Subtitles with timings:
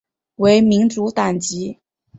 [0.37, 1.77] 为民主党籍。